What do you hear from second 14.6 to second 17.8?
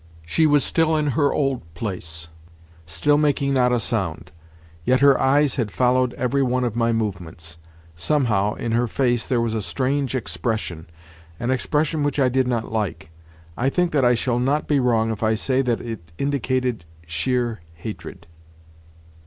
be wrong if I say that it indicated sheer